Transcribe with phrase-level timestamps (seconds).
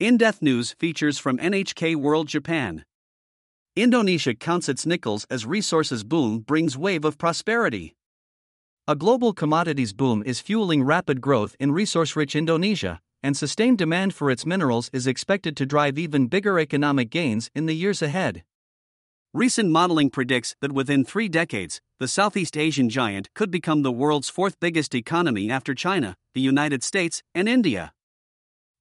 [0.00, 2.86] In Depth News features from NHK World Japan.
[3.76, 7.94] Indonesia counts its nickels as resources boom brings wave of prosperity.
[8.88, 14.14] A global commodities boom is fueling rapid growth in resource rich Indonesia, and sustained demand
[14.14, 18.42] for its minerals is expected to drive even bigger economic gains in the years ahead.
[19.34, 24.30] Recent modeling predicts that within three decades, the Southeast Asian giant could become the world's
[24.30, 27.92] fourth biggest economy after China, the United States, and India.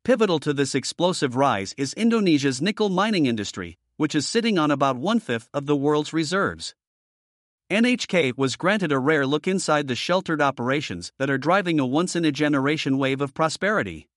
[0.05, 4.95] Pivotal to this explosive rise is Indonesia's nickel mining industry, which is sitting on about
[4.95, 6.73] one fifth of the world's reserves.
[7.69, 12.15] NHK was granted a rare look inside the sheltered operations that are driving a once
[12.15, 14.07] in a generation wave of prosperity.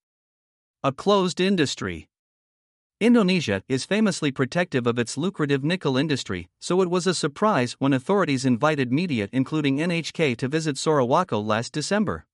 [0.84, 2.08] A closed industry.
[3.00, 7.92] Indonesia is famously protective of its lucrative nickel industry, so it was a surprise when
[7.92, 12.24] authorities invited media, including NHK, to visit Sorowako last December.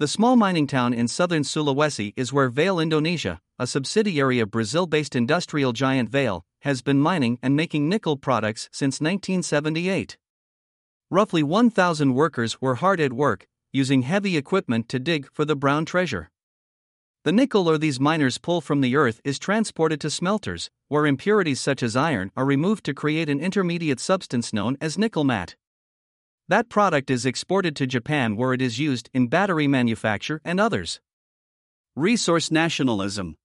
[0.00, 4.86] The small mining town in southern Sulawesi is where Vale Indonesia, a subsidiary of Brazil
[4.86, 10.16] based industrial giant Vale, has been mining and making nickel products since 1978.
[11.10, 15.84] Roughly 1,000 workers were hard at work, using heavy equipment to dig for the brown
[15.84, 16.30] treasure.
[17.24, 21.60] The nickel ore these miners pull from the earth is transported to smelters, where impurities
[21.60, 25.56] such as iron are removed to create an intermediate substance known as nickel matte.
[26.50, 30.98] That product is exported to Japan where it is used in battery manufacture and others.
[31.94, 33.36] Resource nationalism.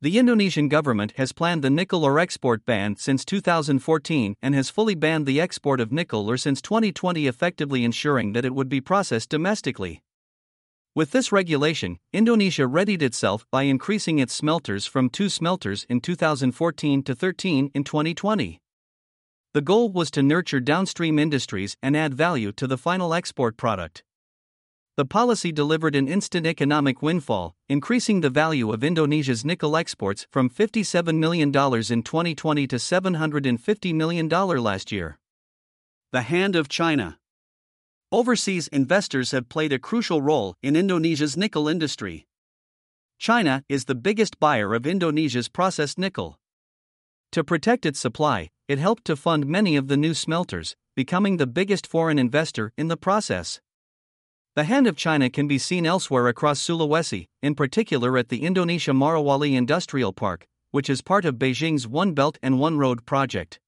[0.00, 4.94] The Indonesian government has planned the nickel ore export ban since 2014 and has fully
[4.94, 9.28] banned the export of nickel ore since 2020, effectively ensuring that it would be processed
[9.28, 10.00] domestically.
[10.94, 17.02] With this regulation, Indonesia readied itself by increasing its smelters from two smelters in 2014
[17.02, 18.61] to 13 in 2020.
[19.54, 24.02] The goal was to nurture downstream industries and add value to the final export product.
[24.96, 30.48] The policy delivered an instant economic windfall, increasing the value of Indonesia's nickel exports from
[30.48, 31.52] $57 million in
[32.02, 35.18] 2020 to $750 million last year.
[36.12, 37.18] The Hand of China
[38.10, 42.26] Overseas investors have played a crucial role in Indonesia's nickel industry.
[43.18, 46.38] China is the biggest buyer of Indonesia's processed nickel.
[47.32, 51.46] To protect its supply, it helped to fund many of the new smelters, becoming the
[51.46, 53.58] biggest foreign investor in the process.
[54.54, 58.90] The hand of China can be seen elsewhere across Sulawesi, in particular at the Indonesia
[58.90, 63.58] Morowali Industrial Park, which is part of Beijing's One Belt and One Road project.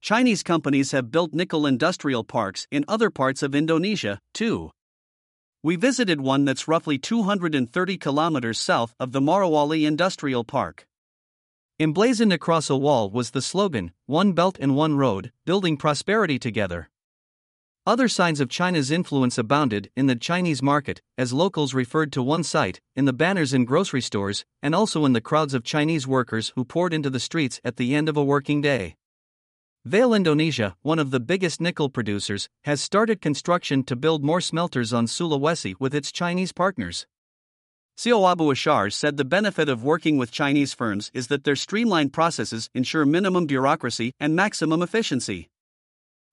[0.00, 4.72] Chinese companies have built nickel industrial parks in other parts of Indonesia, too.
[5.62, 10.88] We visited one that's roughly 230 kilometers south of the Morowali Industrial Park.
[11.80, 16.90] Emblazoned across a wall was the slogan, One Belt and One Road, building prosperity together.
[17.84, 22.44] Other signs of China's influence abounded in the Chinese market, as locals referred to one
[22.44, 26.52] site, in the banners in grocery stores, and also in the crowds of Chinese workers
[26.54, 28.94] who poured into the streets at the end of a working day.
[29.84, 34.92] Vale Indonesia, one of the biggest nickel producers, has started construction to build more smelters
[34.92, 37.06] on Sulawesi with its Chinese partners.
[38.02, 42.12] CEO Abu Ashar said the benefit of working with Chinese firms is that their streamlined
[42.12, 45.48] processes ensure minimum bureaucracy and maximum efficiency.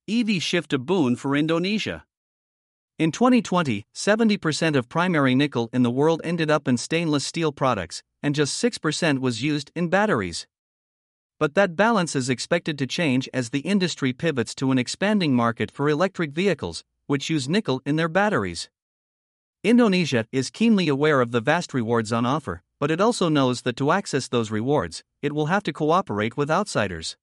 [0.09, 2.06] EV shift a boon for Indonesia.
[2.97, 8.02] In 2020, 70% of primary nickel in the world ended up in stainless steel products,
[8.24, 10.47] and just 6% was used in batteries.
[11.40, 15.69] But that balance is expected to change as the industry pivots to an expanding market
[15.69, 18.69] for electric vehicles, which use nickel in their batteries.
[19.62, 23.75] Indonesia is keenly aware of the vast rewards on offer, but it also knows that
[23.75, 27.18] to access those rewards, it will have to cooperate with outsiders.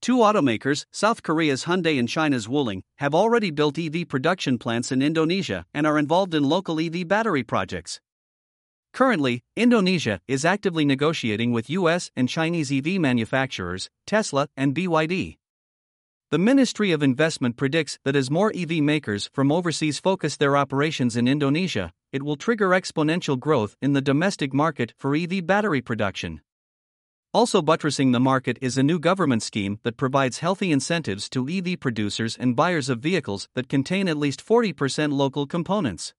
[0.00, 5.02] Two automakers, South Korea's Hyundai and China's Wuling, have already built EV production plants in
[5.02, 8.00] Indonesia and are involved in local EV battery projects.
[8.92, 15.39] Currently, Indonesia is actively negotiating with US and Chinese EV manufacturers, Tesla and BYD.
[16.30, 21.16] The Ministry of Investment predicts that as more EV makers from overseas focus their operations
[21.16, 26.40] in Indonesia, it will trigger exponential growth in the domestic market for EV battery production.
[27.34, 31.80] Also buttressing the market is a new government scheme that provides healthy incentives to EV
[31.80, 36.14] producers and buyers of vehicles that contain at least 40% local components.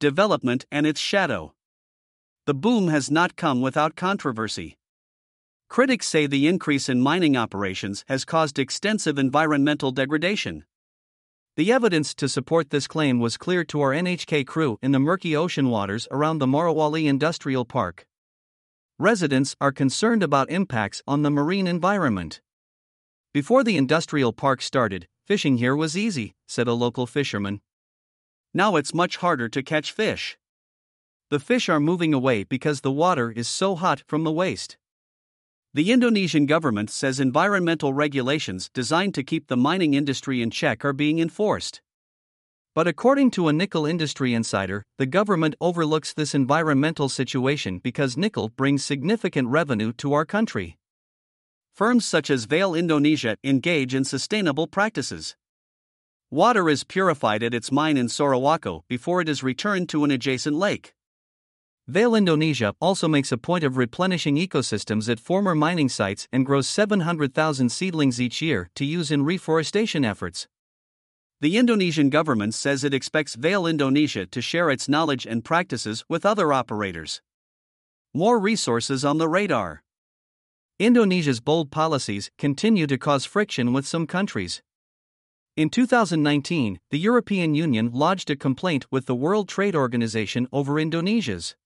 [0.00, 1.54] Development and its shadow
[2.44, 4.76] the boom has not come without controversy.
[5.72, 10.66] Critics say the increase in mining operations has caused extensive environmental degradation.
[11.56, 15.34] The evidence to support this claim was clear to our NHK crew in the murky
[15.34, 18.06] ocean waters around the Morowali Industrial Park.
[18.98, 22.42] Residents are concerned about impacts on the marine environment.
[23.32, 27.62] Before the industrial park started, fishing here was easy, said a local fisherman.
[28.52, 30.36] Now it's much harder to catch fish.
[31.30, 34.76] the fish are moving away because the water is so hot from the waste.
[35.74, 40.92] The Indonesian government says environmental regulations designed to keep the mining industry in check are
[40.92, 41.80] being enforced.
[42.74, 48.50] But according to a nickel industry insider, the government overlooks this environmental situation because nickel
[48.50, 50.76] brings significant revenue to our country.
[51.72, 55.36] Firms such as Vale Indonesia engage in sustainable practices.
[56.30, 60.56] Water is purified at its mine in Sorowako before it is returned to an adjacent
[60.56, 60.92] lake.
[61.88, 66.68] Vale Indonesia also makes a point of replenishing ecosystems at former mining sites and grows
[66.68, 70.46] 700,000 seedlings each year to use in reforestation efforts.
[71.40, 76.24] The Indonesian government says it expects Vale Indonesia to share its knowledge and practices with
[76.24, 77.20] other operators.
[78.14, 79.82] More resources on the radar.
[80.78, 84.62] Indonesia's bold policies continue to cause friction with some countries.
[85.56, 91.56] In 2019, the European Union lodged a complaint with the World Trade Organization over Indonesia's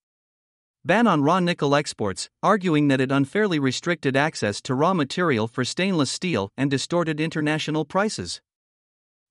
[0.87, 5.65] ban on raw nickel exports, arguing that it unfairly restricted access to raw material for
[5.65, 8.41] stainless steel and distorted international prices.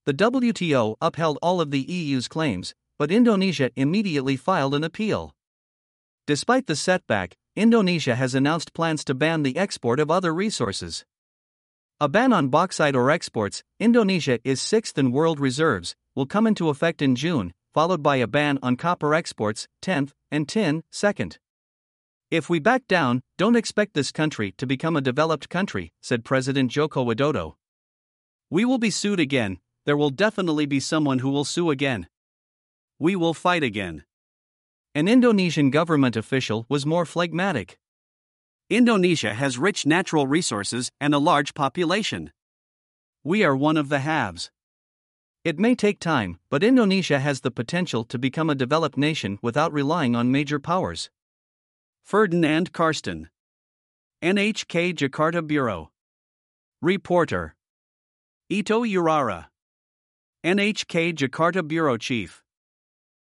[0.05, 5.33] The WTO upheld all of the EU's claims, but Indonesia immediately filed an appeal.
[6.27, 11.05] Despite the setback, Indonesia has announced plans to ban the export of other resources.
[12.01, 16.67] A ban on bauxite ore exports, Indonesia is sixth in world reserves, will come into
[16.67, 21.37] effect in June, followed by a ban on copper exports, 10th, and tin, 2nd.
[22.35, 26.69] If we back down, don't expect this country to become a developed country, said President
[26.69, 27.55] Joko Widodo.
[28.49, 32.09] We will be sued again, there will definitely be someone who will sue again.
[32.99, 34.03] We will fight again.
[34.93, 37.79] An Indonesian government official was more phlegmatic.
[38.69, 42.33] Indonesia has rich natural resources and a large population.
[43.23, 44.51] We are one of the haves.
[45.45, 49.71] It may take time, but Indonesia has the potential to become a developed nation without
[49.71, 51.09] relying on major powers.
[52.05, 53.29] Ferdinand Karsten.
[54.23, 55.89] NHK Jakarta Bureau.
[56.79, 57.55] Reporter.
[58.47, 59.47] Ito Urara.
[60.45, 62.44] NHK Jakarta Bureau Chief